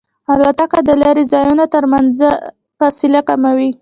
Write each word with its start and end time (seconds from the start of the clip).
الوتکه 0.33 0.79
د 0.87 0.89
لرې 1.03 1.23
ځایونو 1.33 1.63
ترمنځ 1.73 2.15
فاصله 2.77 3.19
کموي. 3.29 3.69